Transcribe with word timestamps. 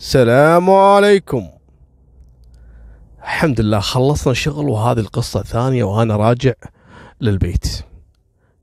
السلام 0.00 0.70
عليكم. 0.70 1.48
الحمد 3.22 3.60
لله 3.60 3.80
خلصنا 3.80 4.34
شغل 4.34 4.68
وهذه 4.68 4.98
القصة 4.98 5.42
ثانية 5.42 5.84
وأنا 5.84 6.16
راجع 6.16 6.52
للبيت. 7.20 7.84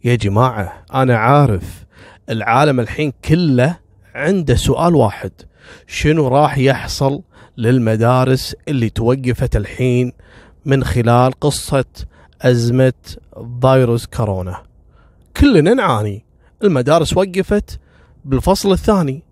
يا 0.04 0.16
جماعة 0.16 0.86
أنا 0.94 1.18
عارف 1.18 1.86
العالم 2.30 2.80
الحين 2.80 3.14
كله 3.26 3.78
عنده 4.16 4.56
سؤال 4.56 4.96
واحد. 4.96 5.32
شنو 5.88 6.28
راح 6.28 6.58
يحصل 6.58 7.22
للمدارس 7.58 8.56
اللي 8.68 8.90
توقفت 8.90 9.56
الحين 9.56 10.14
من 10.66 10.84
خلال 10.84 11.40
قصة 11.40 11.86
أزمة 12.42 12.94
فيروس 13.62 14.06
كورونا؟ 14.06 14.64
كلنا 15.38 15.74
نعاني. 15.74 16.26
المدارس 16.64 17.18
وقفت 17.18 17.80
بالفصل 18.26 18.72
الثاني. 18.72 19.24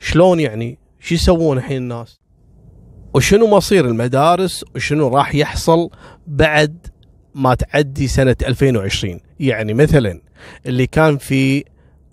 شلون 0.00 0.40
يعني 0.40 0.83
شو 1.04 1.14
يسوون 1.14 1.58
الحين 1.58 1.76
الناس؟ 1.76 2.20
وشنو 3.14 3.46
مصير 3.46 3.86
المدارس؟ 3.86 4.64
وشنو 4.74 5.08
راح 5.08 5.34
يحصل 5.34 5.90
بعد 6.26 6.86
ما 7.34 7.54
تعدي 7.54 8.06
سنة 8.06 8.36
2020 8.42 9.20
يعني 9.40 9.74
مثلا 9.74 10.20
اللي 10.66 10.86
كان 10.86 11.18
في 11.18 11.64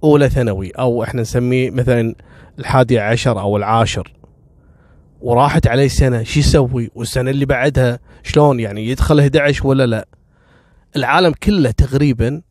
أولى 0.04 0.30
ثانوي 0.30 0.70
أو 0.70 1.04
إحنا 1.04 1.22
نسميه 1.22 1.70
مثلا 1.70 2.16
الحادي 2.60 3.00
عشر 3.00 3.40
أو 3.40 3.58
العاشر 3.58 4.14
وراحت 5.22 5.68
عليه 5.68 5.88
سنة 5.88 6.24
شو 6.24 6.40
يسوي؟ 6.40 6.92
والسنة 6.96 7.32
اللي 7.32 7.46
بعدها 7.46 8.00
شلون؟ 8.24 8.60
يعني 8.60 8.88
يدخل 8.88 9.20
11 9.20 9.68
ولا 9.68 9.86
لا؟ 9.86 10.08
العالم 10.96 11.34
كله 11.44 11.72
تقريبا 11.72 12.42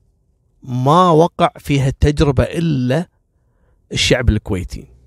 ما 0.62 1.10
وقع 1.10 1.50
فيها 1.58 1.88
التجربة 1.88 2.44
إلا 2.44 3.06
الشعب 3.92 4.28
الكويتي. 4.28 4.99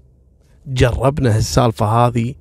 جربنا 0.67 1.37
هالسالفة 1.37 1.85
هذه 1.85 2.33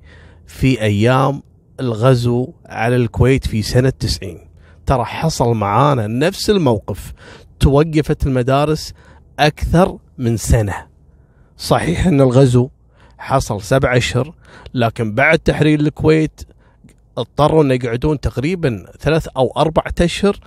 في 0.47 0.81
أيام 0.81 1.41
الغزو 1.79 2.53
على 2.65 2.95
الكويت 2.95 3.47
في 3.47 3.61
سنة 3.61 3.89
90 3.89 4.39
ترى 4.85 5.05
حصل 5.05 5.53
معانا 5.53 6.07
نفس 6.07 6.49
الموقف. 6.49 7.13
توقفت 7.59 8.27
المدارس 8.27 8.93
أكثر 9.39 9.97
من 10.17 10.37
سنة. 10.37 10.87
صحيح 11.57 12.07
أن 12.07 12.21
الغزو 12.21 12.69
حصل 13.17 13.61
سبع 13.61 13.97
أشهر 13.97 14.33
لكن 14.73 15.15
بعد 15.15 15.39
تحرير 15.39 15.79
الكويت 15.79 16.41
اضطروا 17.17 17.63
أن 17.63 17.71
يقعدون 17.71 18.19
تقريبا 18.19 18.85
ثلاث 18.99 19.27
أو 19.37 19.53
أربعة 19.57 19.93
أشهر 20.01 20.39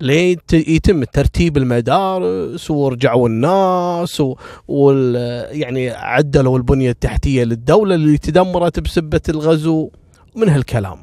لين 0.00 0.36
يتم 0.52 1.04
ترتيب 1.04 1.56
المدارس 1.56 2.70
ورجعوا 2.70 3.28
الناس 3.28 4.20
و... 4.20 4.36
وال... 4.68 5.14
يعني 5.60 5.90
عدلوا 5.90 6.58
البنية 6.58 6.90
التحتية 6.90 7.44
للدولة 7.44 7.94
اللي 7.94 8.18
تدمرت 8.18 8.80
بسبة 8.80 9.20
الغزو 9.28 9.90
من 10.36 10.48
هالكلام. 10.48 10.98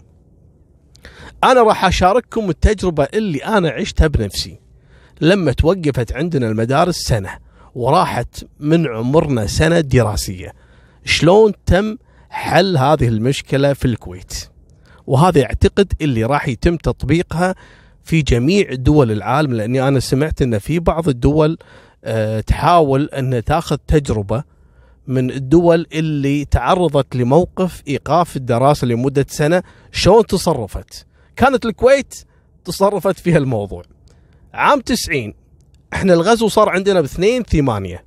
أنا 1.43 1.61
راح 1.63 1.85
أشارككم 1.85 2.49
التجربة 2.49 3.07
اللي 3.13 3.39
أنا 3.39 3.69
عشتها 3.69 4.07
بنفسي 4.07 4.59
لما 5.21 5.51
توقفت 5.51 6.13
عندنا 6.13 6.47
المدارس 6.47 6.95
سنة 6.95 7.37
وراحت 7.75 8.45
من 8.59 8.87
عمرنا 8.87 9.47
سنة 9.47 9.79
دراسية. 9.79 10.53
شلون 11.05 11.51
تم 11.65 11.97
حل 12.29 12.77
هذه 12.77 13.07
المشكلة 13.07 13.73
في 13.73 13.85
الكويت؟ 13.85 14.49
وهذا 15.07 15.43
اعتقد 15.43 15.93
اللي 16.01 16.23
راح 16.23 16.47
يتم 16.47 16.75
تطبيقها 16.75 17.55
في 18.07 18.21
جميع 18.21 18.73
دول 18.73 19.11
العالم 19.11 19.53
لأني 19.53 19.87
أنا 19.87 19.99
سمعت 19.99 20.41
إن 20.41 20.59
في 20.59 20.79
بعض 20.79 21.09
الدول 21.09 21.57
أه 22.03 22.39
تحاول 22.39 23.05
إن 23.05 23.43
تاخذ 23.43 23.77
تجربة 23.87 24.43
من 25.07 25.31
الدول 25.31 25.87
اللي 25.93 26.45
تعرضت 26.45 27.15
لموقف 27.15 27.83
إيقاف 27.87 28.35
الدراسة 28.37 28.87
لمدة 28.87 29.25
سنة. 29.29 29.63
شلون 29.91 30.25
تصرفت؟ 30.25 31.05
كانت 31.35 31.65
الكويت 31.65 32.23
تصرفت 32.65 33.19
في 33.19 33.33
هالموضوع 33.33 33.83
عام 34.53 34.81
90 34.81 35.33
إحنا 35.93 36.13
الغزو 36.13 36.47
صار 36.47 36.69
عندنا 36.69 37.01
ب 37.01 37.03
2 37.03 37.43
8 37.43 38.03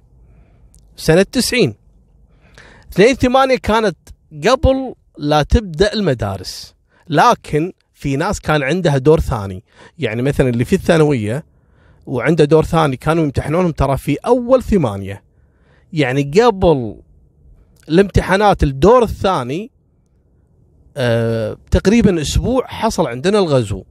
سنة 0.97 1.23
90 1.23 1.75
2 2.93 3.15
8 3.15 3.57
كانت 3.57 3.97
قبل 4.47 4.95
لا 5.19 5.43
تبدأ 5.43 5.93
المدارس 5.93 6.75
لكن 7.09 7.73
في 8.01 8.17
ناس 8.17 8.41
كان 8.41 8.63
عندها 8.63 8.99
دور 8.99 9.21
ثاني. 9.21 9.65
يعني 9.99 10.23
مثلا 10.23 10.49
اللي 10.49 10.65
في 10.65 10.73
الثانوية 10.73 11.45
وعنده 12.07 12.45
دور 12.45 12.65
ثاني 12.65 12.97
كانوا 12.97 13.25
يمتحنونهم 13.25 13.71
ترى 13.71 13.97
في 13.97 14.17
أول 14.27 14.63
ثمانية. 14.63 15.23
يعني 15.93 16.23
قبل 16.23 16.97
الامتحانات 17.89 18.63
الدور 18.63 19.03
الثاني 19.03 19.71
آه 20.97 21.57
تقريبا 21.71 22.21
أسبوع 22.21 22.67
حصل 22.67 23.07
عندنا 23.07 23.39
الغزو. 23.39 23.85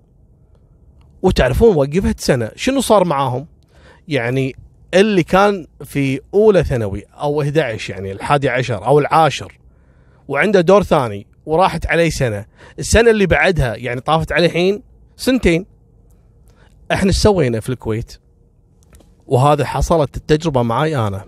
وتعرفون 1.22 1.76
وقفت 1.76 2.20
سنة. 2.20 2.52
شنو 2.56 2.82
صار 2.82 3.04
معاهم؟ 3.06 3.48
يعني 4.08 4.56
اللي 4.94 5.24
كان 5.24 5.68
في 5.86 6.20
أولى 6.34 6.64
ثانوي 6.64 7.04
أو 7.14 7.42
11 7.42 7.94
يعني 7.94 8.12
الحادي 8.12 8.50
عشر 8.50 8.86
أو 8.86 9.00
العاشر 9.00 9.60
وعنده 10.28 10.62
دور 10.62 10.84
ثاني. 10.84 11.28
وراحت 11.50 11.88
عليه 11.88 12.10
سنة. 12.10 12.46
السنة 12.80 13.10
اللي 13.10 13.26
بعدها 13.26 13.76
يعني 13.76 14.02
طافت 14.02 14.32
عليه 14.32 14.46
الحين 14.48 14.84
سنتين. 15.16 15.66
إحنا 16.92 17.08
إيش 17.08 17.18
سوينا 17.18 17.60
في 17.60 17.70
الكويت؟ 17.70 18.18
وهذا 19.28 19.66
حصلت 19.66 20.18
التجربة 20.18 20.62
معاي 20.62 20.96
أنا. 20.96 21.26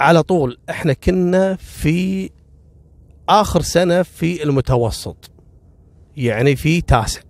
على 0.00 0.22
طول 0.22 0.58
إحنا 0.70 0.92
كنا 0.92 1.56
في 1.56 2.30
آخر 3.28 3.62
سنة 3.62 4.02
في 4.02 4.42
المتوسط. 4.42 5.30
يعني 6.16 6.56
في 6.56 6.80
تاسع. 6.80 7.20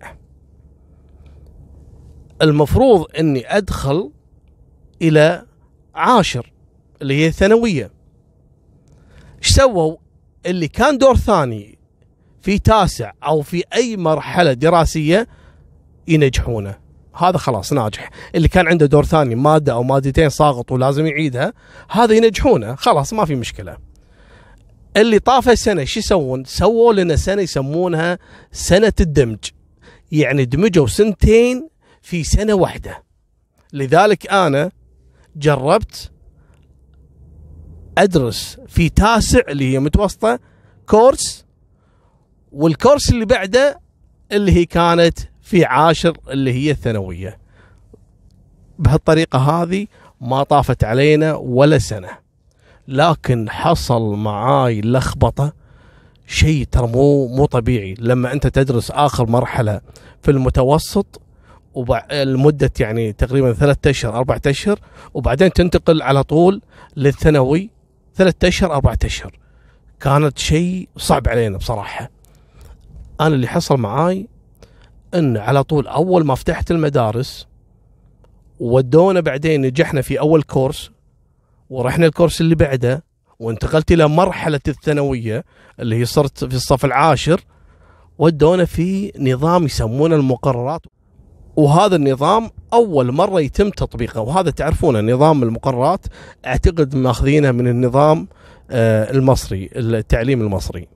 المفروض 2.41 3.05
إني 3.19 3.57
أدخل 3.57 4.11
إلى 5.01 5.45
عاشر 5.95 6.53
اللي 7.01 7.13
هي 7.13 7.27
الثانوية. 7.27 7.91
إيش 9.37 9.47
سووا؟ 9.47 10.02
اللي 10.45 10.67
كان 10.67 10.97
دور 10.97 11.17
ثاني 11.17 11.77
في 12.41 12.59
تاسع 12.59 13.11
أو 13.23 13.41
في 13.41 13.63
أي 13.73 13.97
مرحلة 13.97 14.53
دراسية 14.53 15.27
ينجحونه. 16.07 16.75
هذا 17.15 17.37
خلاص 17.37 17.73
ناجح. 17.73 18.09
اللي 18.35 18.47
كان 18.47 18.67
عنده 18.67 18.85
دور 18.85 19.05
ثاني 19.05 19.35
مادة 19.35 19.73
أو 19.73 19.83
مادتين 19.83 20.29
ساقط 20.29 20.71
ولازم 20.71 21.05
يعيدها 21.05 21.53
هذا 21.89 22.13
ينجحونه. 22.13 22.75
خلاص 22.75 23.13
ما 23.13 23.25
في 23.25 23.35
مشكلة. 23.35 23.77
اللي 24.97 25.19
طاف 25.19 25.59
سنة 25.59 25.83
شو 25.83 25.99
يسوون؟ 25.99 26.43
سووا 26.43 26.93
لنا 26.93 27.15
سنة 27.15 27.41
يسمونها 27.41 28.19
سنة 28.51 28.93
الدمج. 28.99 29.39
يعني 30.11 30.45
دمجوا 30.45 30.87
سنتين 30.87 31.69
في 32.01 32.23
سنة 32.23 32.53
واحدة. 32.53 33.03
لذلك 33.73 34.31
أنا 34.31 34.71
جربت 35.35 36.11
أدرس 37.97 38.57
في 38.67 38.89
تاسع 38.89 39.39
اللي 39.49 39.73
هي 39.73 39.79
متوسطة 39.79 40.39
كورس 40.85 41.45
والكورس 42.51 43.09
اللي 43.09 43.25
بعده 43.25 43.79
اللي 44.31 44.51
هي 44.51 44.65
كانت 44.65 45.19
في 45.41 45.65
عاشر 45.65 46.17
اللي 46.29 46.53
هي 46.53 46.71
الثانوية. 46.71 47.37
بهالطريقة 48.79 49.39
هذه 49.39 49.87
ما 50.21 50.43
طافت 50.43 50.83
علينا 50.83 51.33
ولا 51.33 51.77
سنة. 51.77 52.09
لكن 52.87 53.49
حصل 53.49 54.15
معاي 54.15 54.81
لخبطة 54.81 55.53
شيء 56.27 56.67
ترى 56.71 56.87
مو 56.87 57.27
مو 57.27 57.45
طبيعي. 57.45 57.95
لما 57.99 58.33
أنت 58.33 58.47
تدرس 58.47 58.91
آخر 58.91 59.29
مرحلة 59.29 59.81
في 60.21 60.31
المتوسط 60.31 61.21
لمدة 62.11 62.71
يعني 62.79 63.13
تقريبا 63.13 63.53
ثلاثة 63.53 63.89
أشهر 63.89 64.15
أربعة 64.15 64.41
أشهر 64.47 64.79
وبعدين 65.13 65.53
تنتقل 65.53 66.01
على 66.01 66.23
طول 66.23 66.61
للثانوي 66.97 67.69
ثلاثة 68.15 68.47
أشهر 68.47 68.73
أربعة 68.73 68.97
أشهر. 69.05 69.39
كانت 69.99 70.37
شيء 70.37 70.89
صعب 70.97 71.27
علينا 71.27 71.57
بصراحة. 71.57 72.09
أنا 73.21 73.35
اللي 73.35 73.47
حصل 73.47 73.77
معاي 73.79 74.27
إن 75.13 75.37
على 75.37 75.63
طول 75.63 75.87
أول 75.87 76.25
ما 76.25 76.35
فتحت 76.35 76.71
المدارس 76.71 77.47
ودونا 78.59 79.19
بعدين 79.19 79.61
نجحنا 79.61 80.01
في 80.01 80.19
أول 80.19 80.43
كورس 80.43 80.91
ورحنا 81.69 82.05
الكورس 82.05 82.41
اللي 82.41 82.55
بعده 82.55 83.03
وانتقلت 83.39 83.91
إلى 83.91 84.07
مرحلة 84.07 84.59
الثانوية 84.67 85.45
اللي 85.79 85.95
هي 85.95 86.05
صرت 86.05 86.45
في 86.45 86.55
الصف 86.55 86.85
العاشر. 86.85 87.41
ودونا 88.17 88.65
في 88.65 89.11
نظام 89.19 89.65
يسمونه 89.65 90.15
المقررات. 90.15 90.81
وهذا 91.55 91.95
النظام 91.95 92.49
أول 92.73 93.11
مرة 93.11 93.41
يتم 93.41 93.69
تطبيقه 93.69 94.21
وهذا 94.21 94.49
تعرفون 94.51 95.13
نظام 95.13 95.43
المقررات 95.43 96.05
أعتقد 96.45 96.95
ماخذينه 96.95 97.51
من 97.51 97.67
النظام 97.67 98.27
آه، 98.71 99.11
المصري 99.11 99.69
التعليم 99.75 100.41
المصري. 100.41 100.87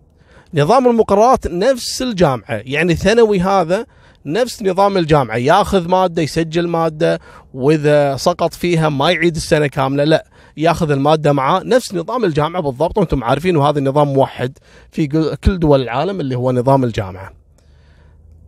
نظام 0.53 0.87
المقررات 0.87 1.47
نفس 1.47 2.01
الجامعة 2.01 2.45
يعني 2.49 2.95
ثانوي 2.95 3.39
هذا 3.39 3.85
نفس 4.25 4.63
نظام 4.63 4.97
الجامعة 4.97 5.35
ياخذ 5.37 5.89
مادة 5.89 6.21
يسجل 6.21 6.67
مادة 6.67 7.19
وإذا 7.53 8.15
سقط 8.17 8.53
فيها 8.53 8.89
ما 8.89 9.11
يعيد 9.11 9.35
السنة 9.35 9.67
كاملة 9.67 10.03
لا 10.03 10.25
ياخذ 10.57 10.91
المادة 10.91 11.33
معاه 11.33 11.63
نفس 11.63 11.93
نظام 11.93 12.23
الجامعة 12.25 12.61
بالضبط 12.61 12.97
وأنتم 12.97 13.23
عارفين 13.23 13.57
وهذا 13.57 13.79
النظام 13.79 14.07
موحد 14.13 14.57
في 14.91 15.07
كل 15.43 15.59
دول 15.59 15.81
العالم 15.81 16.19
اللي 16.19 16.35
هو 16.35 16.51
نظام 16.51 16.83
الجامعة. 16.83 17.33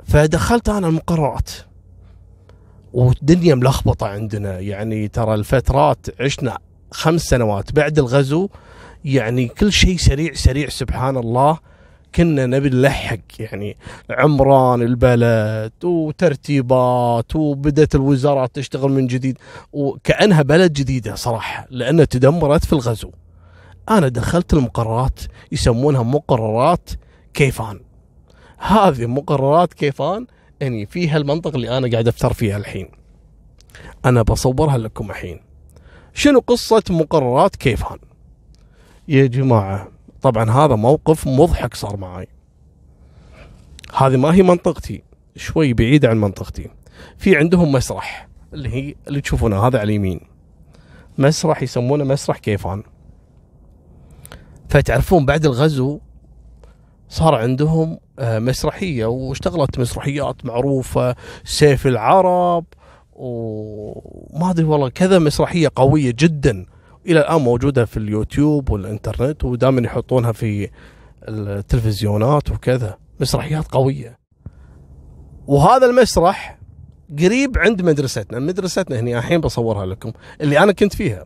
فدخلت 0.05 0.69
أنا 0.69 0.87
المقررات 0.87 1.49
والدنيا 2.93 3.55
ملخبطة 3.55 4.07
عندنا. 4.07 4.59
يعني 4.59 5.07
ترى 5.07 5.33
الفترات 5.33 6.21
عشنا 6.21 6.57
خمس 6.91 7.21
سنوات 7.21 7.71
بعد 7.71 7.99
الغزو 7.99 8.49
يعني 9.05 9.47
كل 9.47 9.71
شيء 9.71 9.97
سريع 9.97 10.33
سريع 10.33 10.69
سبحان 10.69 11.17
الله. 11.17 11.57
كنا 12.15 12.45
نبي 12.45 12.69
نلحق 12.69 13.17
يعني 13.39 13.77
عمران 14.09 14.81
البلد 14.81 15.71
وترتيبات 15.83 17.35
وبدت 17.35 17.95
الوزارات 17.95 18.55
تشتغل 18.55 18.91
من 18.91 19.07
جديد. 19.07 19.37
وكأنها 19.73 20.41
بلد 20.41 20.73
جديدة 20.73 21.15
صراحة 21.15 21.67
لأنها 21.69 22.05
تدمرت 22.05 22.65
في 22.65 22.73
الغزو. 22.73 23.11
أنا 23.89 24.07
دخلت 24.07 24.53
المقررات 24.53 25.19
يسمونها 25.51 26.03
مقررات 26.03 26.89
كيفان. 27.33 27.79
هذه 28.57 29.05
مقررات 29.05 29.73
كيفان 29.73 30.27
يعني 30.61 30.85
فيها 30.85 31.17
المنطق 31.17 31.55
اللي 31.55 31.77
أنا 31.77 31.91
قاعد 31.91 32.07
أفتر 32.07 32.33
فيها 32.33 32.57
الحين. 32.57 32.87
أنا 34.05 34.21
بصورها 34.21 34.77
لكم 34.77 35.09
الحين. 35.09 35.39
شنو 36.13 36.39
قصة 36.39 36.83
مقررات 36.89 37.55
كيفان؟ 37.55 37.97
يا 39.07 39.25
جماعة 39.25 39.91
طبعا 40.21 40.51
هذا 40.51 40.75
موقف 40.75 41.27
مضحك 41.27 41.73
صار 41.73 41.97
معي 41.97 42.27
هذه 43.97 44.17
ما 44.17 44.33
هي 44.33 44.41
منطقتي 44.41 45.03
شوي 45.35 45.73
بعيدة 45.73 46.09
عن 46.09 46.21
منطقتي. 46.21 46.69
في 47.17 47.37
عندهم 47.37 47.71
مسرح 47.71 48.27
اللي 48.53 48.69
هي 48.69 48.95
اللي 49.07 49.21
تشوفونه 49.21 49.67
هذا 49.67 49.79
على 49.79 49.83
اليمين. 49.83 50.21
مسرح 51.17 51.63
يسمونه 51.63 52.03
مسرح 52.03 52.37
كيفان. 52.37 52.83
فتعرفون 54.69 55.25
بعد 55.25 55.45
الغزو 55.45 55.99
صار 57.09 57.35
عندهم 57.35 57.99
آه، 58.19 58.39
مسرحية 58.39 59.05
واشتغلت 59.05 59.79
مسرحيات 59.79 60.45
معروفة 60.45 61.15
سيف 61.43 61.87
العرب 61.87 62.65
وما 63.13 64.49
أدري 64.49 64.65
والله 64.65 64.89
كذا 64.89 65.19
مسرحية 65.19 65.71
قوية 65.75 66.13
جدا. 66.19 66.65
إلى 67.05 67.19
الآن 67.19 67.41
موجودة 67.41 67.85
في 67.85 67.97
اليوتيوب 67.97 68.69
والإنترنت 68.69 69.43
ودائما 69.43 69.81
يحطونها 69.81 70.31
في 70.31 70.69
التلفزيونات 71.27 72.51
وكذا. 72.51 72.97
مسرحيات 73.19 73.67
قوية. 73.67 74.19
وهذا 75.47 75.85
المسرح 75.85 76.59
قريب 77.19 77.57
عند 77.57 77.81
مدرستنا. 77.81 78.39
مدرستنا 78.39 78.99
هنا 78.99 79.17
الحين 79.19 79.41
بصورها 79.41 79.85
لكم 79.85 80.11
اللي 80.41 80.59
أنا 80.59 80.71
كنت 80.71 80.95
فيها. 80.95 81.25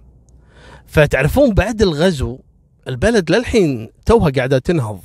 فتعرفون 0.86 1.54
بعد 1.54 1.82
الغزو 1.82 2.40
البلد 2.88 3.32
للحين 3.32 3.90
توها 4.06 4.32
قاعدة 4.32 4.58
تنهض. 4.58 5.00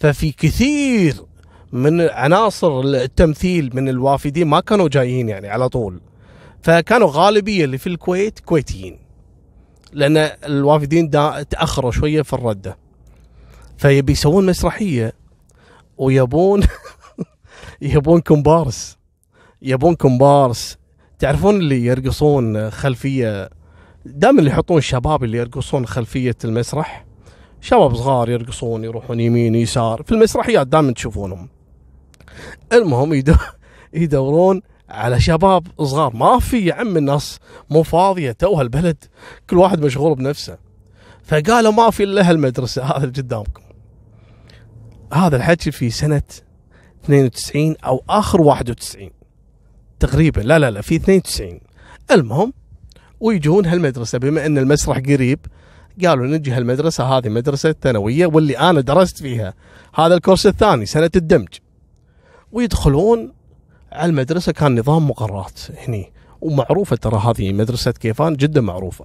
ففي 0.00 0.32
كثير 0.32 1.14
من 1.72 2.00
عناصر 2.00 2.80
التمثيل 2.80 3.70
من 3.74 3.88
الوافدين 3.88 4.46
ما 4.46 4.60
كانوا 4.60 4.88
جايين 4.88 5.28
يعني 5.28 5.48
على 5.48 5.68
طول. 5.68 6.00
فكانوا 6.62 7.08
غالبية 7.12 7.64
اللي 7.64 7.78
في 7.78 7.86
الكويت 7.86 8.40
كويتيين. 8.40 8.98
لأن 9.92 10.16
الوافدين 10.44 11.10
تأخروا 11.50 11.90
شوية 11.90 12.22
في 12.22 12.32
الردة. 12.32 12.78
فيبي 13.78 14.12
يسوون 14.12 14.46
مسرحية 14.46 15.12
ويبون 15.98 16.62
يبون 17.82 18.20
كومبارس 18.20 18.98
يبون 19.62 19.94
كومبارس 19.94 20.78
تعرفون 21.18 21.56
اللي 21.56 21.84
يرقصون 21.84 22.70
خلفية؟ 22.70 23.50
دائما 24.04 24.38
اللي 24.38 24.50
يحطون 24.50 24.78
الشباب 24.78 25.24
اللي 25.24 25.38
يرقصون 25.38 25.86
خلفية 25.86 26.36
المسرح 26.44 27.04
شباب 27.64 27.94
صغار 27.94 28.30
يرقصون 28.30 28.84
يروحون 28.84 29.20
يمين 29.20 29.54
يسار. 29.54 30.02
في 30.02 30.12
المسرحيات 30.12 30.66
دائما 30.66 30.92
تشوفونهم. 30.92 31.48
المهم 32.72 33.14
يدورون 33.94 34.62
على 34.88 35.20
شباب 35.20 35.66
صغار. 35.80 36.16
ما 36.16 36.38
في 36.38 36.66
يا 36.66 36.74
عم 36.74 36.96
الناس 36.96 37.38
مو 37.70 37.82
فاضية 37.82 38.32
توها 38.32 38.62
البلد. 38.62 39.04
كل 39.50 39.58
واحد 39.58 39.80
مشغول 39.80 40.14
بنفسه. 40.14 40.58
فقالوا 41.22 41.72
ما 41.72 41.90
في 41.90 42.02
إلا 42.02 42.30
هالمدرسة. 42.30 42.84
هذا 42.96 43.04
اللي 43.04 43.22
قدامكم. 43.22 43.62
هذا 45.12 45.36
الحكي 45.36 45.70
في 45.70 45.90
سنة 45.90 46.22
92 47.04 47.76
أو 47.84 48.04
آخر 48.08 48.40
91 48.40 49.10
تقريبا. 50.00 50.40
لا 50.40 50.58
لا 50.58 50.70
لا 50.70 50.80
في 50.80 50.96
92 50.96 51.60
المهم 52.10 52.52
ويجون 53.20 53.66
هالمدرسة 53.66 54.18
بما 54.18 54.46
إن 54.46 54.58
المسرح 54.58 54.98
قريب. 54.98 55.38
قالوا 56.02 56.26
نجي 56.26 56.50
هالمدرسة 56.50 57.04
هذه 57.04 57.28
مدرسة 57.28 57.74
ثانوية 57.82 58.26
واللي 58.26 58.58
أنا 58.58 58.80
درست 58.80 59.18
فيها. 59.18 59.54
هذا 59.94 60.14
الكورس 60.14 60.46
الثاني 60.46 60.86
سنة 60.86 61.10
الدمج. 61.16 61.48
ويدخلون 62.52 63.32
على 63.92 64.10
المدرسة 64.10 64.52
كان 64.52 64.78
نظام 64.78 65.08
مقررات 65.10 65.60
هني. 65.86 66.12
ومعروفة 66.40 66.96
ترى 66.96 67.16
هذه 67.16 67.52
مدرسة 67.52 67.90
كيفان 67.90 68.34
جدا 68.34 68.60
معروفة. 68.60 69.04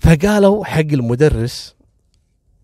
فقالوا 0.00 0.64
حق 0.64 0.80
المدرس 0.80 1.74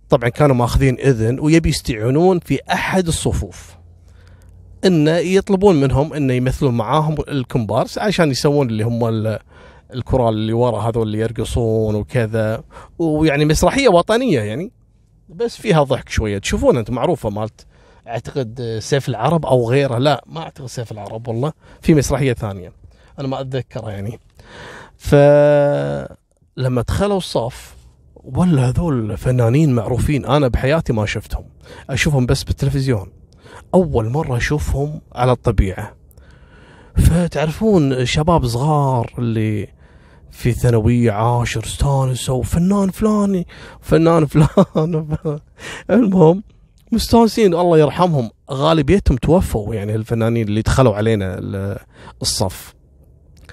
طبعا 0.08 0.28
كانوا 0.28 0.56
ماخذين 0.56 0.98
إذن 0.98 1.40
ويبي 1.40 1.68
يستعينون 1.68 2.38
في 2.38 2.58
أحد 2.72 3.06
الصفوف. 3.06 3.76
إنه 4.84 5.16
يطلبون 5.16 5.80
منهم 5.80 6.12
إنه 6.12 6.34
يمثلون 6.34 6.76
معاهم 6.76 7.14
الكومبارس 7.28 7.98
عشان 7.98 8.30
يسوون 8.30 8.68
اللي 8.68 8.84
هم 8.84 9.38
الكرال 9.94 10.34
اللي 10.34 10.52
ورا 10.52 10.80
هذول 10.80 11.06
اللي 11.06 11.18
يرقصون 11.18 11.94
وكذا 11.94 12.62
ويعني 12.98 13.44
مسرحية 13.44 13.88
وطنية 13.88 14.40
يعني 14.40 14.72
بس 15.28 15.56
فيها 15.56 15.82
ضحك 15.82 16.08
شوية. 16.08 16.38
تشوفون 16.38 16.76
أنت 16.76 16.90
معروفة 16.90 17.30
مالت 17.30 17.66
أعتقد 18.08 18.78
سيف 18.82 19.08
العرب 19.08 19.46
أو 19.46 19.70
غيره. 19.70 19.98
لا 19.98 20.24
ما 20.26 20.40
أعتقد 20.40 20.66
سيف 20.66 20.92
العرب 20.92 21.28
والله. 21.28 21.52
في 21.80 21.94
مسرحية 21.94 22.32
ثانية 22.32 22.72
أنا 23.18 23.28
ما 23.28 23.40
أتذكرها 23.40 23.90
يعني. 23.90 24.20
ف 24.96 25.14
لما 26.56 26.82
دخلوا 26.82 27.16
الصف 27.16 27.74
ولا 28.14 28.68
هذول 28.68 29.16
فنانين 29.16 29.72
معروفين 29.72 30.26
أنا 30.26 30.48
بحياتي 30.48 30.92
ما 30.92 31.06
شفتهم. 31.06 31.44
أشوفهم 31.90 32.26
بس 32.26 32.42
بالتلفزيون. 32.44 33.12
أول 33.74 34.08
مرة 34.10 34.36
أشوفهم 34.36 35.00
على 35.12 35.32
الطبيعة. 35.32 35.94
فتعرفون 36.96 38.06
شباب 38.06 38.46
صغار 38.46 39.14
اللي 39.18 39.68
في 40.30 40.52
ثانوية 40.52 41.12
عاشر 41.12 41.64
استانسوا 41.64 42.42
فنان 42.42 42.90
فلاني 42.90 43.46
فنان 43.80 44.26
فلان 44.26 44.48
المهم 45.90 46.42
مستانسين 46.92 47.54
الله 47.54 47.78
يرحمهم. 47.78 48.30
غالبيتهم 48.50 49.16
توفوا 49.16 49.74
يعني 49.74 49.94
الفنانين 49.94 50.48
اللي 50.48 50.62
دخلوا 50.62 50.94
علينا 50.94 51.40
الصف. 52.22 52.74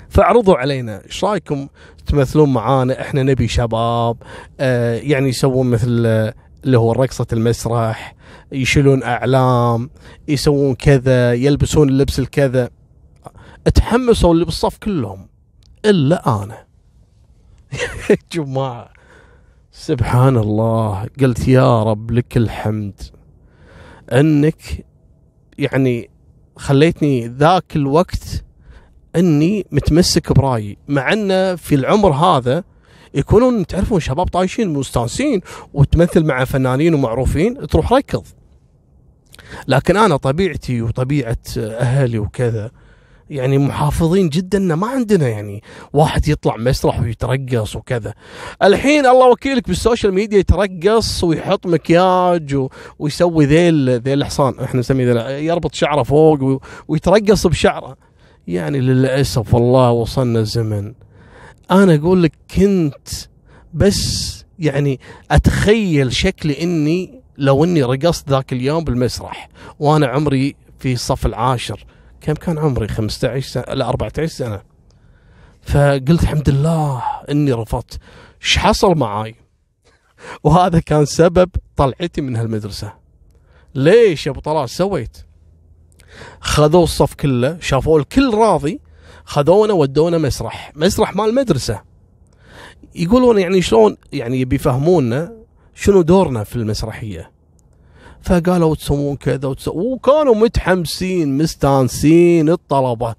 فعرضوا 0.10 0.56
علينا 0.56 1.06
إيش 1.06 1.24
رأيكم 1.24 1.68
تمثلون 2.06 2.54
معانا؟ 2.54 3.02
إحنا 3.02 3.24
نبي 3.24 3.48
شباب 3.48 4.18
آه 4.60 4.96
يعني 4.96 5.30
يسوون 5.30 5.68
مثل 5.70 5.88
اللي 6.66 6.78
هو 6.78 6.92
رقصة 6.92 7.28
المسرح 7.34 8.16
يشيلون 8.52 9.04
أعلام 9.04 9.90
يسوون 10.28 10.76
كذا 10.76 11.34
يلبسون 11.34 11.90
اللبس 11.90 12.20
الكذا. 12.20 12.70
تحمسوا 13.76 14.34
اللي 14.34 14.46
بالصف 14.46 14.78
كلهم 14.78 15.28
إلا 15.86 16.44
أنا. 16.44 16.67
يا 18.10 18.18
جماعة. 18.32 18.90
سبحان 19.72 20.38
الله 20.38 21.08
قلت 21.22 21.48
يا 21.48 21.84
رب 21.84 22.12
لك 22.12 22.38
الحمد. 22.38 23.02
أنك 24.12 24.86
يعني 25.58 26.10
خليتني 26.56 27.28
ذاك 27.28 27.76
الوقت 27.76 28.46
أني 29.16 29.66
متمسك 29.72 30.34
برايي. 30.34 30.78
مع 30.88 31.14
انه 31.14 31.56
في 31.56 31.76
العمر 31.76 32.12
هذا 32.12 32.64
يكونون 33.14 33.66
تعرفون 33.68 34.00
شباب 34.00 34.28
طايشين 34.28 34.70
مستانسين 34.74 35.42
وتمثل 35.74 36.24
مع 36.26 36.44
فنانين 36.46 36.94
ومعروفين 36.94 37.68
تروح 37.68 37.94
ركض. 37.94 38.24
لكن 39.68 39.98
أنا 39.98 40.18
طبيعتي 40.18 40.82
وطبيعة 40.82 41.38
أهلي 41.58 42.20
وكذا 42.20 42.72
يعني 43.30 43.58
محافظين 43.58 44.30
جدا 44.30 44.60
ما 44.60 44.88
عندنا 44.88 45.28
يعني 45.28 45.64
واحد 45.94 46.28
يطلع 46.28 46.58
مسرح 46.58 47.00
ويترقص 47.00 47.76
وكذا. 47.76 48.14
الحين 48.64 49.06
الله 49.06 49.32
وكيلك 49.32 49.68
بالسوشيال 49.68 50.14
ميديا 50.14 50.40
يترقص 50.40 51.24
ويحط 51.24 51.68
مكياج 51.68 52.56
و... 52.56 52.70
ويسوي 53.00 53.46
ذيل 53.46 54.00
ذيل 54.00 54.20
الحصان 54.20 54.60
إحنا 54.64 54.80
نسميه 54.80 55.06
ذيل 55.06 55.18
يربط 55.46 55.76
شعره 55.76 56.04
فوق 56.04 56.44
و... 56.44 56.60
ويترقص 56.88 57.48
بشعره. 57.48 57.98
يعني 58.48 58.80
للأسف 58.80 59.54
والله 59.54 59.92
وصلنا 59.92 60.40
الزمن. 60.40 60.94
أنا 61.72 61.96
أقول 61.96 62.24
لك 62.24 62.34
كنت 62.56 63.08
بس 63.74 64.46
يعني 64.60 65.00
أتخيل 65.32 66.14
شكلي 66.14 66.64
إني 66.64 67.22
لو 67.38 67.64
إني 67.64 67.84
رقصت 67.84 68.30
ذاك 68.30 68.54
اليوم 68.54 68.84
بالمسرح 68.84 69.50
وأنا 69.80 70.08
عمري 70.08 70.56
في 70.80 70.94
الصف 70.94 71.26
العاشر. 71.26 71.86
كم 72.22 72.34
كان 72.34 72.58
عمري؟ 72.58 72.88
15 72.88 73.48
سنة؟ 73.48 73.64
لا 73.74 73.90
14 73.90 74.26
سنة. 74.26 74.62
فقلت 75.62 76.24
الحمد 76.24 76.50
لله 76.50 77.04
إني 77.32 77.54
رفضت. 77.54 78.00
إيش 78.42 78.58
حصل 78.58 78.98
معاي؟ 78.98 79.36
وهذا 80.44 80.80
كان 80.80 81.06
سبب 81.06 81.50
طلعتي 81.76 82.22
من 82.22 82.36
هالمدرسة. 82.36 82.94
ليش 83.76 84.28
يا 84.28 84.32
أبو 84.32 84.40
طلال؟ 84.40 84.70
سويت. 84.70 85.18
خذوا 86.42 86.84
الصف 86.84 87.14
كله 87.14 87.58
شافوا 87.62 88.00
الكل 88.00 88.34
راضي 88.34 88.80
خذونا 89.26 89.74
ودونا 89.74 90.18
مسرح. 90.18 90.72
مسرح 90.76 91.16
مال 91.16 91.30
المدرسة 91.30 91.82
يقولون 92.96 93.40
يعني 93.40 93.62
شلون 93.62 93.98
يعني 94.14 94.46
بيفهمونا 94.46 95.34
شنو 95.76 96.02
دورنا 96.02 96.44
في 96.44 96.56
المسرحية. 96.56 97.37
فقالوا 98.28 98.76
تسوون 98.76 99.16
كذا 99.16 99.48
وتسوون 99.48 99.94
وكانوا 99.94 100.36
متحمسين 100.36 101.38
مستانسين 101.38 102.50
الطلبة. 102.50 103.16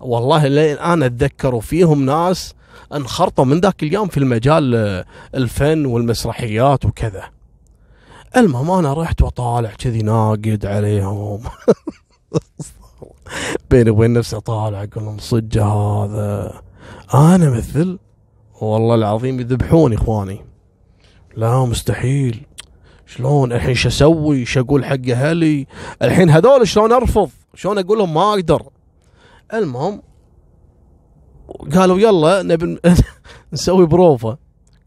والله 0.00 0.46
لين 0.46 0.78
أنا 0.78 1.06
أتذكر 1.06 1.54
وفيهم 1.54 2.04
ناس 2.04 2.54
انخرطوا 2.94 3.44
من 3.44 3.60
ذاك 3.60 3.82
اليوم 3.82 4.08
في 4.08 4.18
المجال 4.18 4.74
الفن 5.34 5.86
والمسرحيات 5.86 6.84
وكذا. 6.84 7.24
المهم 8.36 8.70
أنا 8.70 8.92
رحت 8.92 9.22
وطالع 9.22 9.70
كذي 9.70 10.02
ناقد 10.02 10.66
عليهم. 10.66 11.40
بيني 13.70 13.90
وبين 13.90 14.12
نفسي 14.12 14.40
طالع 14.40 14.82
أقول 14.82 15.04
لهم 15.04 15.18
صدق 15.18 15.62
هذا. 15.62 16.62
أنا 17.14 17.50
مثل؟ 17.50 17.98
والله 18.60 18.94
العظيم 18.94 19.40
يذبحوني 19.40 19.94
إخواني. 19.94 20.44
لا 21.36 21.64
مستحيل. 21.64 22.46
شلون 23.06 23.52
الحين 23.52 23.74
شو 23.74 23.88
أسوي؟ 23.88 24.44
شو 24.44 24.60
أقول 24.60 24.84
حق 24.84 25.08
أهلي؟ 25.10 25.66
الحين 26.02 26.30
هذول 26.30 26.68
شلون 26.68 26.92
ارفض؟ 26.92 27.30
شلون 27.54 27.78
أقول 27.78 27.98
لهم 27.98 28.14
ما 28.14 28.32
أقدر؟ 28.32 28.62
المهم 29.54 30.02
قالوا 31.74 31.98
يلا 31.98 32.42
نبي 32.42 32.78
نسوي 33.52 33.86
بروفا 33.86 34.38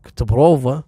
قلت 0.05 0.23
بروفا 0.23 0.83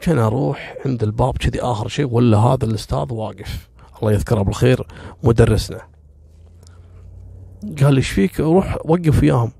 كان 0.00 0.18
أروح 0.18 0.76
عند 0.86 1.02
الباب 1.02 1.38
كذي 1.38 1.60
اخر 1.60 1.88
شيء 1.88 2.06
ولا 2.06 2.38
هذا 2.38 2.64
الاستاذ 2.64 3.12
واقف. 3.12 3.68
الله 4.02 4.12
يذكره 4.12 4.42
بالخير 4.42 4.86
مدرسنا. 5.22 5.80
قال 7.82 7.94
لي 7.94 7.96
إيش 7.96 8.10
فيك؟ 8.10 8.40
روح 8.40 8.78
وقف 8.84 9.22
وياهم. 9.22 9.52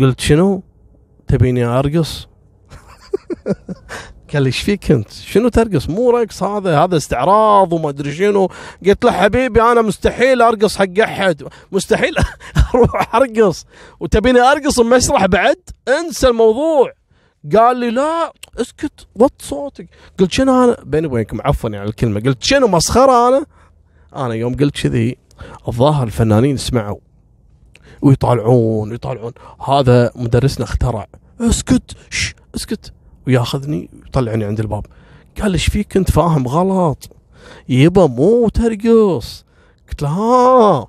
قلت 0.00 0.20
شنو؟ 0.20 0.62
تبيني 1.26 1.64
ارقص؟ 1.64 2.28
قال 4.32 4.42
لي 4.42 4.46
إيش 4.46 4.60
فيك 4.60 4.90
أنت؟ 4.90 5.10
شنو 5.12 5.48
ترقص؟ 5.48 5.88
مو 5.88 6.10
رقص 6.10 6.42
هذا 6.42 6.78
هذا 6.78 6.96
استعراض 6.96 7.72
وما 7.72 7.88
أدري 7.88 8.12
شنو، 8.12 8.48
قلت 8.86 9.04
له 9.04 9.12
حبيبي 9.12 9.62
أنا 9.62 9.82
مستحيل 9.82 10.42
أرقص 10.42 10.76
حق 10.76 10.98
أحد، 11.02 11.42
مستحيل 11.72 12.14
أروح 12.74 13.14
أرقص 13.14 13.66
وتبيني 14.00 14.40
أرقص 14.40 14.80
بمسرح 14.80 15.26
بعد؟ 15.26 15.60
انسى 15.88 16.28
الموضوع. 16.28 16.92
قال 17.56 17.76
لي 17.76 17.90
لا 17.90 18.32
اسكت 18.60 19.06
وط 19.14 19.32
صوتك، 19.38 19.88
قلت 20.20 20.32
شنو 20.32 20.64
أنا؟ 20.64 20.76
بيني 20.84 21.06
وبينكم 21.06 21.40
عفوا 21.40 21.70
على 21.70 21.88
الكلمة، 21.88 22.20
قلت 22.20 22.42
شنو 22.42 22.68
مسخرة 22.68 23.28
أنا؟ 23.28 23.46
أنا 24.16 24.34
يوم 24.34 24.56
قلت 24.56 24.80
كذي 24.82 25.16
الظاهر 25.68 26.06
الفنانين 26.06 26.56
سمعوا 26.56 26.98
ويطالعون 28.02 28.94
يطالعون 28.94 29.32
هذا 29.68 30.10
مدرسنا 30.16 30.64
اخترع 30.64 31.06
اسكت 31.40 31.96
شش 32.10 32.34
اسكت 32.54 32.92
وياخذني 33.26 33.90
ويطلعني 34.04 34.44
عند 34.44 34.60
الباب. 34.60 34.86
قال 35.42 35.52
إيش 35.52 35.66
فيك؟ 35.66 35.92
كنت 35.92 36.10
فاهم 36.10 36.48
غلط. 36.48 37.10
يبا 37.68 38.06
مو 38.06 38.48
ترقص. 38.48 39.44
قلت 39.88 40.02
له 40.02 40.08
ها 40.08 40.88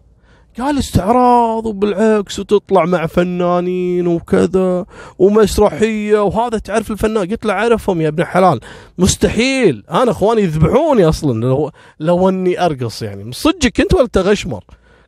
قال 0.60 0.80
استعراض 0.80 1.66
وبالعكس 1.66 2.40
وتطلع 2.40 2.86
مع 2.86 3.06
فنانين 3.06 4.08
وكذا 4.08 4.86
ومسرحية 5.20 6.24
وهذا 6.24 6.58
تعرف 6.58 6.92
الفنان. 6.92 7.30
قلت 7.30 7.46
له 7.46 7.54
أعرفهم 7.54 8.02
يا 8.02 8.08
ابن 8.08 8.25
حلال. 8.25 8.60
مستحيل 8.98 9.84
أنا 9.92 10.12
إخواني 10.12 10.42
يذبحوني 10.42 11.06
أصلا 11.06 11.46
لو 11.46 11.72
لو 12.00 12.30
أني 12.30 12.66
أرقص 12.66 13.02
يعني. 13.02 13.32
صدقك 13.32 13.82
أنت 13.82 13.94
ولا 13.94 14.08
تغشمر. 14.08 14.63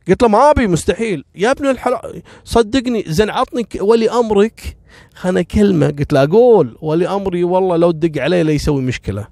قلت 0.08 0.22
له 0.22 0.28
ما 0.28 0.50
آبي 0.50 0.66
مستحيل. 0.66 1.24
يا 1.34 1.50
ابن 1.50 1.66
الحلال 1.66 2.22
صدقني 2.44 3.04
زين 3.06 3.30
عطني 3.30 3.66
ولي 3.80 4.10
أمرك. 4.10 4.76
خلنا 5.14 5.42
كلمة 5.42 5.86
قلت 5.86 6.12
له 6.12 6.22
أقول 6.22 6.78
ولي 6.80 7.08
أمري 7.08 7.44
والله 7.44 7.76
لو 7.76 7.90
تدق 7.90 8.22
عليه 8.22 8.42
لا 8.42 8.52
يسوي 8.52 8.82
مشكلة. 8.82 9.28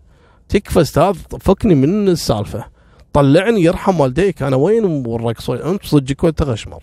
تكفى 0.48 0.80
أستاذ 0.80 1.14
فكني 1.40 1.74
من 1.74 2.08
السالفة. 2.08 2.64
طلعني 3.12 3.62
يرحم 3.62 4.00
والديك. 4.00 4.42
أنا 4.42 4.56
وين 4.56 4.84
والرقص 5.06 5.50
أنت 5.50 5.84
صدقك 5.84 6.24
وانت 6.24 6.42
غشمر 6.42 6.82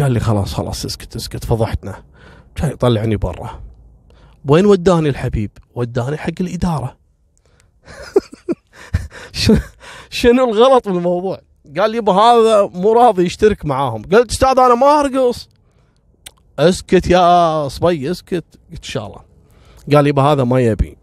قال 0.00 0.12
لي 0.12 0.20
خلاص 0.20 0.54
خلاص 0.54 0.84
اسكت 0.84 1.16
اسكت 1.16 1.44
فضحتنا. 1.44 2.02
كان 2.54 2.70
يطلعني 2.70 3.16
برا. 3.16 3.60
وين 4.48 4.66
وداني 4.66 5.08
الحبيب؟ 5.08 5.50
وداني 5.74 6.16
حق 6.16 6.30
الإدارة. 6.40 6.96
شنو 10.10 10.50
الغلط 10.50 10.88
بالموضوع 10.88 11.40
قال 11.78 11.94
يبا 11.94 12.12
هذا 12.12 12.70
مو 12.74 12.92
راضي 12.92 13.24
يشترك 13.24 13.64
معاهم. 13.64 14.02
قلت 14.02 14.30
أستاذ 14.30 14.58
أنا 14.58 14.74
ما 14.74 15.00
أرقص. 15.00 15.48
اسكت 16.58 17.06
يا 17.06 17.68
صبي 17.68 18.10
اسكت. 18.10 18.44
قلت 18.72 18.78
إن 18.78 18.82
شاء 18.82 19.06
الله. 19.06 19.20
قال 19.94 20.06
يبا 20.06 20.22
هذا 20.22 20.44
ما 20.44 20.60
يبي. 20.60 20.96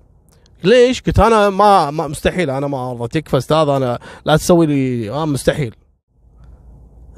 ليش؟ 0.63 1.01
قلت 1.01 1.19
أنا 1.19 1.49
ما, 1.49 1.91
ما 1.91 2.07
مستحيل. 2.07 2.49
أنا 2.49 2.67
ما 2.67 2.91
أرضى 2.91 3.07
تكفى 3.07 3.37
أستاذ 3.37 3.67
أنا 3.69 3.99
لا 4.25 4.37
تسوي 4.37 4.65
لي 4.65 5.09
آه 5.09 5.25
مستحيل. 5.25 5.75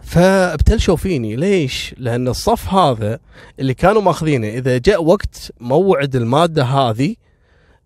فابتلشوا 0.04 0.96
فيني. 0.96 1.36
ليش؟ 1.36 1.96
لأن 1.98 2.28
الصف 2.28 2.74
هذا 2.74 3.20
اللي 3.60 3.74
كانوا 3.74 4.02
ماخذينه 4.02 4.48
إذا 4.48 4.78
جاء 4.78 5.04
وقت 5.04 5.52
موعد 5.60 6.16
المادة 6.16 6.64
هذه 6.64 7.16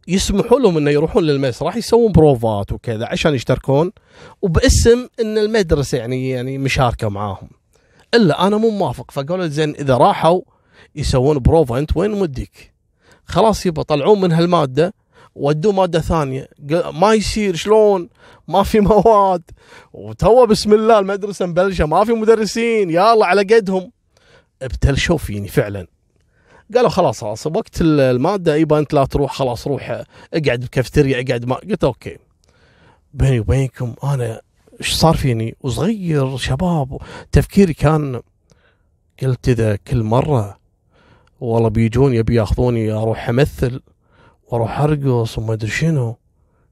يسمحوا 0.07 0.59
لهم 0.59 0.77
إنه 0.77 0.91
يروحون 0.91 1.23
للمسرح 1.23 1.75
يسوون 1.75 2.11
بروفات 2.11 2.71
وكذا 2.71 3.05
عشان 3.05 3.33
يشتركون. 3.33 3.91
وباسم 4.41 5.07
إن 5.19 5.37
المدرسة 5.37 5.97
يعني 5.97 6.29
يعني 6.29 6.57
مشاركة 6.57 7.09
معاهم. 7.09 7.49
إلا 8.13 8.47
أنا 8.47 8.57
مو 8.57 8.69
موافق. 8.69 9.11
فقالوا 9.11 9.47
زين 9.47 9.75
إذا 9.75 9.97
راحوا 9.97 10.41
يسوون 10.95 11.39
بروفا 11.39 11.79
أنت 11.79 11.97
وين 11.97 12.11
موديك؟ 12.11 12.73
خلاص 13.25 13.65
يبا 13.65 13.83
طلعون 13.83 14.21
من 14.21 14.31
هالمادة. 14.31 14.93
ودوه 15.35 15.73
مادة 15.73 15.99
ثانية. 15.99 16.47
ما 16.93 17.13
يصير 17.13 17.55
شلون؟ 17.55 18.09
ما 18.47 18.63
في 18.63 18.79
مواد. 18.79 19.43
وتو 19.93 20.45
بسم 20.45 20.73
الله 20.73 20.99
المدرسة 20.99 21.45
مبلشة. 21.45 21.85
ما 21.85 22.05
في 22.05 22.11
مدرسين. 22.13 22.89
يلا 22.89 23.25
على 23.25 23.41
قدهم. 23.41 23.91
ابتلشوا 24.61 25.17
فيني 25.17 25.47
فعلا. 25.47 25.87
قالوا 26.75 26.89
خلاص 26.89 27.21
خلاص 27.21 27.47
وقت 27.47 27.81
المادة 27.81 28.55
يبا 28.55 28.79
أنت 28.79 28.93
لا 28.93 29.05
تروح 29.05 29.33
خلاص 29.33 29.67
روح 29.67 30.03
اقعد 30.33 30.59
بالكافتيريا 30.59 31.21
اقعد 31.21 31.45
ما 31.45 31.55
قلت 31.55 31.83
أوكي. 31.83 32.17
بيني 33.13 33.39
وبينكم 33.39 33.93
أنا 34.03 34.41
إيش 34.79 34.93
صار 34.93 35.15
فيني؟ 35.15 35.55
وصغير 35.61 36.37
شباب 36.37 36.97
تفكيري 37.31 37.73
كان 37.73 38.21
قلت 39.21 39.49
إذا 39.49 39.75
كل 39.75 40.03
مرة 40.03 40.57
والله 41.39 41.69
بيجون 41.69 42.13
يبي 42.13 42.35
ياخذوني 42.35 42.91
أروح 42.91 43.29
أمثل 43.29 43.81
وأروح 44.47 44.79
أرقص 44.79 45.37
وما 45.37 45.53
أدري 45.53 45.71
شنو. 45.71 46.17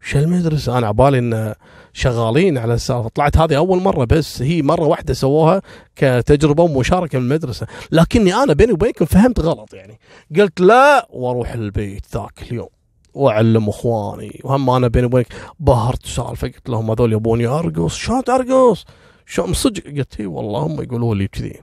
شو 0.01 0.20
المدرسة؟ 0.20 0.77
أنا 0.77 0.88
عبالي 0.88 1.20
إن 1.20 1.53
شغالين 1.93 2.58
على 2.58 2.74
السالفة. 2.74 3.10
طلعت 3.10 3.38
هذه 3.38 3.58
أول 3.58 3.81
مرة 3.81 4.05
بس 4.05 4.41
هي 4.41 4.62
مرة 4.62 4.86
واحدة 4.86 5.13
سووها 5.13 5.62
كتجربة 5.96 6.63
ومشاركة 6.63 7.20
من 7.20 7.25
المدرسة. 7.25 7.67
لكني 7.91 8.34
أنا 8.34 8.53
بيني 8.53 8.72
وبينكم 8.72 9.05
فهمت 9.05 9.39
غلط 9.39 9.74
يعني. 9.74 10.00
قلت 10.38 10.62
لا 10.62 11.08
وأروح 11.10 11.53
البيت 11.53 12.05
ذاك 12.13 12.41
اليوم 12.41 12.70
وأعلم 13.13 13.70
أخواني. 13.70 14.41
وهم 14.43 14.70
أنا 14.70 14.88
بيني 14.88 15.05
وبينك 15.05 15.27
بهرت 15.60 16.05
سالفة. 16.05 16.48
قلت 16.48 16.70
لهم 16.70 16.91
هذول 16.91 17.13
يبوني 17.13 17.48
أرقص. 17.48 17.96
شلون 17.96 18.22
ارقص؟ 18.29 18.86
شلون؟ 19.25 19.53
صدق. 19.53 19.84
قلت 19.98 20.20
إي 20.20 20.25
والله 20.25 20.60
هم 20.60 20.81
يقولوا 20.81 21.15
لي 21.15 21.27
كذي. 21.27 21.60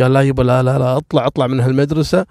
قال 0.00 0.12
لا 0.12 0.20
يبا 0.20 0.42
لا 0.42 0.62
لا 0.62 0.78
لا 0.78 0.96
اطلع 0.96 1.26
اطلع 1.26 1.46
من 1.46 1.60
هالمدرسة. 1.60 2.26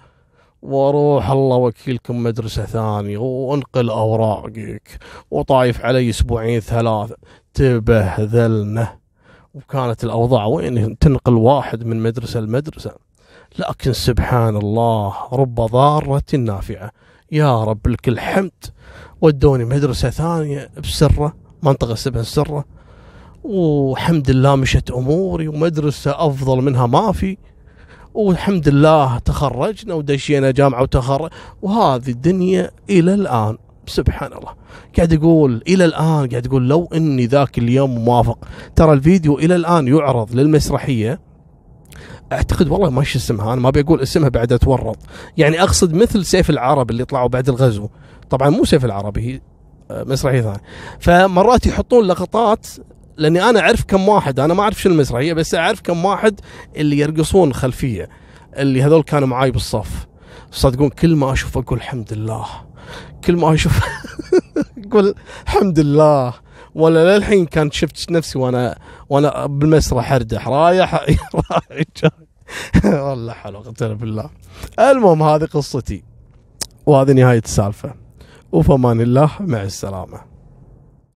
وأروح 0.62 1.30
الله 1.30 1.56
وكيلكم 1.56 2.22
مدرسة 2.22 2.64
ثانية 2.64 3.18
وانقل 3.18 3.90
أوراقك 3.90 4.98
وطايف 5.30 5.84
علي 5.84 6.10
أسبوعين 6.10 6.60
ثلاثة 6.60 7.16
تبهذلنا. 7.54 8.98
وكانت 9.54 10.04
الأوضاع 10.04 10.46
وين 10.46 10.98
تنقل 10.98 11.34
واحد 11.34 11.84
من 11.84 12.02
مدرسة 12.02 12.40
لمدرسة. 12.40 12.92
لكن 13.58 13.92
سبحان 13.92 14.56
الله 14.56 15.14
رب 15.32 15.54
ضارة 15.54 16.36
نافعة. 16.38 16.90
يا 17.32 17.64
رب 17.64 17.88
لك 17.88 18.08
الحمد. 18.08 18.64
ودوني 19.20 19.64
مدرسة 19.64 20.10
ثانية 20.10 20.70
بسرة 20.82 21.36
منطقة 21.62 21.92
اسمها 21.92 22.20
السرة 22.20 22.64
وحمد 23.44 24.30
الله 24.30 24.56
مشت 24.56 24.90
أموري 24.90 25.48
ومدرسة 25.48 26.26
أفضل 26.26 26.62
منها 26.62 26.86
ما 26.86 27.12
في. 27.12 27.36
والحمد 28.14 28.68
لله 28.68 29.18
تخرجنا 29.18 29.94
ودشينا 29.94 30.50
جامعة 30.50 30.82
وتخرج 30.82 31.30
وهذه 31.62 32.08
الدنيا 32.08 32.70
إلى 32.90 33.14
الآن. 33.14 33.58
سبحان 33.86 34.32
الله 34.32 34.52
قاعد 34.96 35.12
يقول 35.12 35.62
إلى 35.68 35.84
الآن 35.84 36.28
قاعد 36.28 36.46
يقول 36.46 36.68
لو 36.68 36.88
إني 36.94 37.26
ذاك 37.26 37.58
اليوم 37.58 38.04
موافق. 38.04 38.38
ترى 38.76 38.92
الفيديو 38.92 39.38
إلى 39.38 39.56
الآن 39.56 39.88
يعرض 39.88 40.34
للمسرحية. 40.34 41.20
أعتقد 42.32 42.68
والله 42.68 42.90
ما 42.90 43.02
شو 43.02 43.18
اسمها 43.18 43.52
أنا 43.52 43.60
ما 43.60 43.70
بقول 43.70 44.00
اسمها 44.00 44.28
بعد 44.28 44.52
أتورط. 44.52 44.98
يعني 45.36 45.62
أقصد 45.62 45.94
مثل 45.94 46.24
سيف 46.24 46.50
العرب 46.50 46.90
اللي 46.90 47.04
طلعوا 47.04 47.28
بعد 47.28 47.48
الغزو. 47.48 47.88
طبعا 48.30 48.50
مو 48.50 48.64
سيف 48.64 48.84
العرب 48.84 49.18
هي 49.18 49.40
آه، 49.90 50.04
مسرحية 50.04 50.40
ثانية. 50.40 50.62
فمرات 51.00 51.66
يحطون 51.66 52.04
لقطات 52.04 52.66
لأني 53.16 53.50
أنا 53.50 53.60
أعرف 53.60 53.84
كم 53.84 54.08
واحد 54.08 54.40
أنا 54.40 54.54
ما 54.54 54.62
أعرف 54.62 54.80
شو 54.82 54.88
المسرحية 54.88 55.32
بس 55.32 55.54
أعرف 55.54 55.80
كم 55.80 56.04
واحد 56.04 56.40
اللي 56.76 56.98
يرقصون 56.98 57.52
خلفية 57.54 58.08
اللي 58.56 58.82
هذول 58.82 59.02
كانوا 59.02 59.28
معاي 59.28 59.50
بالصف. 59.50 60.06
صدقون 60.50 60.88
كل 60.88 61.16
ما 61.16 61.32
أشوف 61.32 61.58
أقول 61.58 61.78
الحمد 61.78 62.12
لله. 62.12 62.46
كل 63.24 63.36
ما 63.36 63.54
أشوف 63.54 63.80
أقول 64.86 65.14
الحمد 65.44 65.80
لله. 65.80 66.34
ولا 66.74 67.16
للحين 67.16 67.46
كان 67.46 67.70
شفت 67.70 68.10
نفسي 68.10 68.38
وأنا 68.38 68.78
وأنا 69.08 69.46
بالمسرح 69.46 70.12
أردح 70.12 70.48
رايح 70.48 70.94
رايح. 71.50 72.12
والله 72.84 73.32
حلو 73.32 73.62
بالله. 73.80 74.30
المهم 74.78 75.22
هذه 75.22 75.44
قصتي 75.44 76.04
وهذه 76.86 77.12
نهاية 77.12 77.42
السالفة. 77.44 77.94
وفمان 78.52 79.00
الله 79.00 79.30
مع 79.40 79.62
السلامة. 79.62 80.31